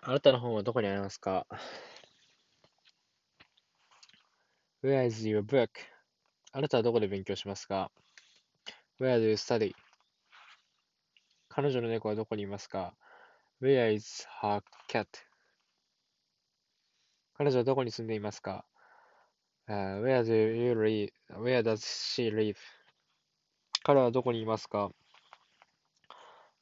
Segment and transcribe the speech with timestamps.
[0.00, 1.44] あなたの本はどこにありますか
[4.82, 5.70] ?Where is your book?
[6.52, 7.90] あなたはどこで勉強しますか
[9.00, 9.74] ?Where do you study?
[11.48, 12.94] 彼女の猫はどこにいますか
[13.60, 15.06] ?Where is her cat?
[17.34, 18.64] 彼女はどこに住んでいますか、
[19.68, 21.10] uh, ?Where do you live?
[21.42, 22.54] Where does she live?
[23.82, 24.90] 彼はどこにいますか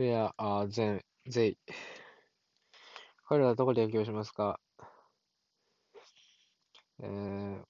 [0.00, 1.00] ?Where are they?
[1.28, 1.56] they?
[3.30, 4.58] 彼らはどこで勉強しますか、
[7.00, 7.62] uh,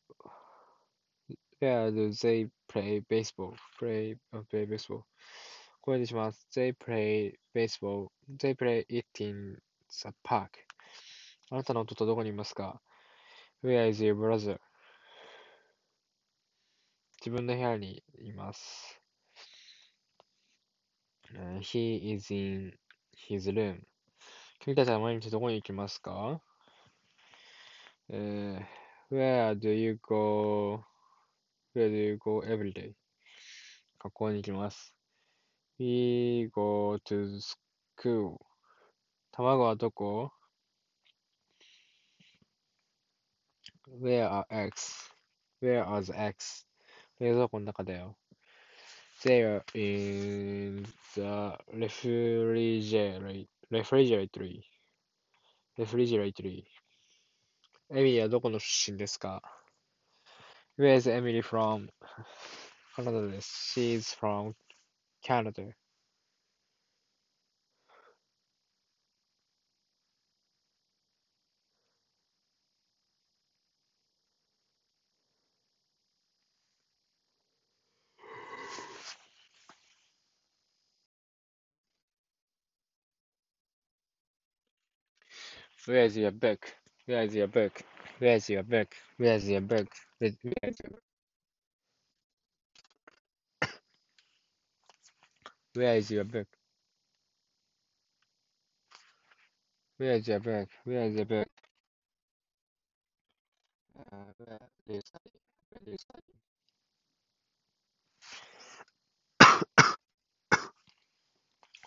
[1.60, 3.52] Where do they play baseball?
[3.78, 4.16] Play,
[4.50, 5.02] play baseball.
[5.82, 6.48] これにします。
[6.56, 8.08] They play baseball.
[8.38, 9.58] They play it in
[9.90, 10.48] the park.
[11.50, 12.80] あなたの弟どこにいますか
[13.62, 14.58] ?Where is your brother?
[17.20, 18.98] 自分の部屋にいます。
[21.34, 22.72] Uh, he is in
[23.28, 23.82] his room.
[24.62, 26.38] 君たちは毎日どこに行きますか、
[28.10, 28.62] uh,
[29.10, 30.84] ?Where do you go?
[31.74, 32.92] Where do you go every day?
[33.98, 34.94] 学校に行きます。
[35.78, 38.36] We go to school.
[39.32, 40.30] 卵はどこ
[43.88, 45.10] ?Where are eggs?
[45.62, 46.66] Where are the eggs?
[47.18, 48.18] 冷蔵庫の中だよ。
[49.24, 50.84] They are in
[51.14, 53.46] the refrigerator.
[53.71, 54.61] refrigerator.
[55.77, 56.63] refrigerator.
[57.91, 59.41] エミリーはどこの出身ですか
[60.77, 61.89] ?Where is Emily from?
[62.95, 63.79] カナダです。
[63.79, 64.53] She is from
[65.21, 65.75] Canada.
[85.86, 86.72] Where is your book?
[87.06, 87.82] Where is your book?
[88.20, 88.94] Where is your book?
[89.18, 89.88] Where is your book?
[90.20, 91.08] Where where is your book?
[95.74, 96.48] Where is your book?
[99.98, 100.68] Where is your book?
[100.86, 101.48] Where is your book?
[105.02, 105.30] Study?
[105.70, 106.34] Where you study?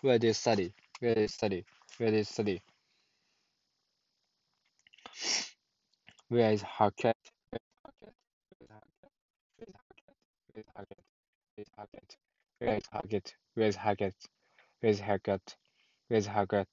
[0.02, 0.72] Where do you study?
[1.00, 1.64] Where do you study?
[1.98, 2.62] Where do you study?
[6.34, 7.14] Where is cat?
[12.58, 13.34] Where is cat?
[13.54, 14.12] Where is cat?
[14.80, 15.56] Where is cat?
[16.08, 16.66] Where is cat?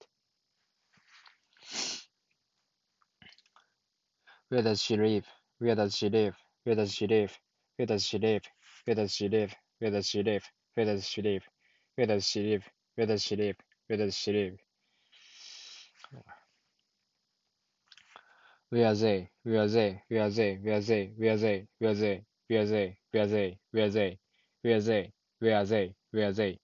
[4.49, 5.27] Where does she live?
[5.59, 6.35] Where does she live?
[6.63, 7.37] Where does she live?
[7.77, 8.43] Where does she live?
[8.85, 9.53] Where does she live?
[9.77, 10.43] Where does she live?
[10.73, 11.43] Where does she live?
[11.95, 12.63] Where does she live?
[12.95, 13.57] Where does she live?
[13.85, 14.57] Where does she live?
[18.71, 19.31] Where are they?
[19.43, 20.01] Where are they?
[20.09, 20.55] Where are they?
[20.63, 21.07] Where are they?
[21.17, 21.67] Where are they?
[21.79, 22.17] Where are they?
[22.49, 22.89] Where are they?
[23.11, 23.59] Where are they?
[23.71, 24.21] Where are they?
[24.61, 25.11] Where are they?
[25.41, 25.95] Where are they?
[26.11, 26.59] Where are they?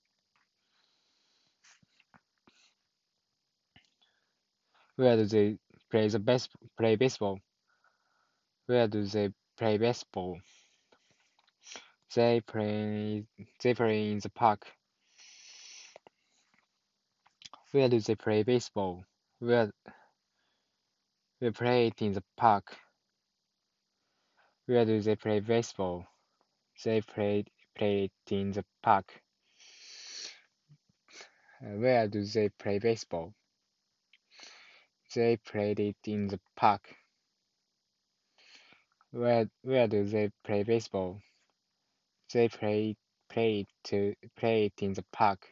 [4.97, 5.57] Where do they
[5.91, 7.39] play the best play baseball?
[8.67, 10.39] Where do they play baseball?
[12.15, 13.25] They play
[13.63, 14.65] they play in the park.
[17.71, 19.03] Where do they play baseball?
[19.39, 19.71] Where
[21.39, 22.77] we play it in the park.
[24.65, 26.07] Where do they play baseball?
[26.83, 29.21] They play play it in the park.
[31.61, 33.33] Uh, Where do they play baseball?
[35.15, 36.95] They played it in the park.
[39.11, 41.21] Where where do they play baseball?
[42.33, 42.95] They play
[43.29, 45.47] play it to play it in the park.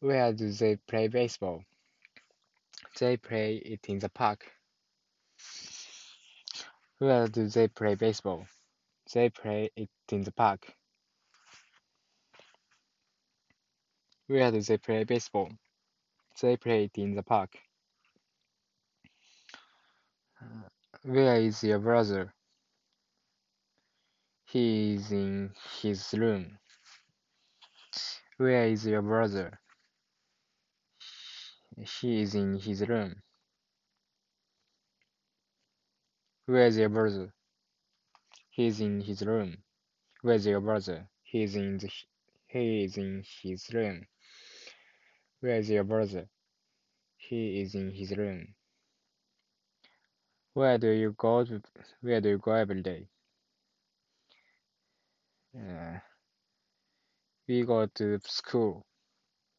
[0.00, 1.64] Where do they play baseball?
[2.98, 4.46] They play it in the park.
[6.98, 8.46] Where do they play baseball?
[9.12, 10.66] They play it in the park.
[14.28, 15.50] Where do they play baseball?
[16.40, 17.58] They play it in the park.
[21.04, 22.34] Where is your brother?
[24.46, 25.52] He is in
[25.82, 26.58] his room.
[28.38, 29.60] Where is your brother?
[31.76, 33.22] He is in his room.
[36.46, 37.32] Where is your brother?
[38.50, 39.58] He is in his room.
[40.22, 41.08] Where is your brother?
[41.22, 41.90] He is in the
[42.46, 44.06] he is in his room.
[45.40, 46.28] Where is your brother?
[47.16, 48.54] He is in his room.
[50.54, 51.60] Where do you go to,
[52.00, 53.08] where do you go every day?
[55.56, 55.98] Uh,
[57.48, 58.86] we go to school.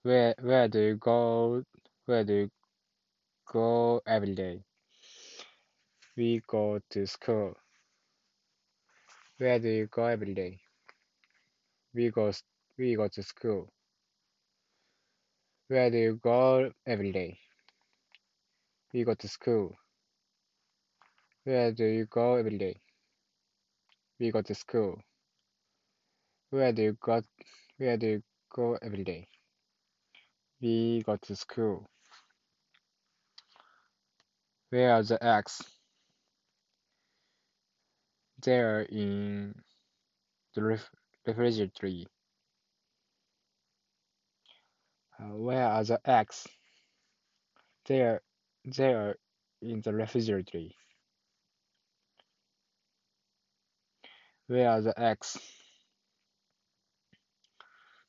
[0.04, 1.64] Where where do you go
[2.06, 2.50] where do you
[3.52, 4.64] go every day.
[6.16, 7.56] We go to school.
[9.38, 10.60] Where do you go every day?
[11.94, 12.32] We go
[12.78, 13.70] we go to school.
[15.68, 17.40] Where do you go every day?
[18.94, 19.76] We go to school.
[21.44, 22.76] Where do you go every day?
[24.20, 25.02] We go to school.
[26.52, 27.22] Where do you go
[27.78, 28.24] where do you
[28.54, 29.28] go every day?
[30.62, 31.88] We go to school.
[34.70, 35.62] Where are the eggs?
[38.44, 39.56] They are in
[40.56, 40.90] the ref
[41.26, 42.10] refrigerator.
[45.20, 46.48] Uh, where are the eggs?
[47.88, 48.22] They are
[48.66, 49.16] they are
[49.62, 50.70] in the refrigerator.
[54.48, 55.38] Where are the eggs?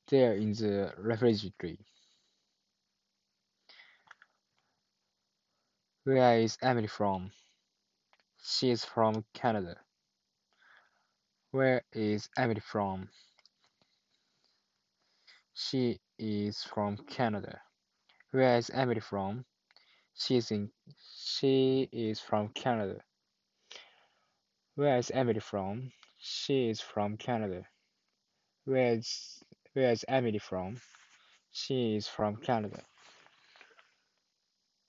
[0.08, 1.76] They are in the refrigerator.
[6.06, 7.32] Where is Emily from?
[8.40, 9.74] She is from Canada.
[11.50, 13.08] Where is Emily from?
[15.52, 17.60] She is from Canada.
[18.30, 19.46] Where is Emily from?
[20.14, 20.70] She is in
[21.24, 23.00] she is from Canada.
[24.76, 25.90] Where is Emily from?
[26.18, 27.64] She is from Canada.
[28.64, 29.42] Where is
[29.72, 30.76] where is Emily from?
[31.50, 32.84] She is from Canada.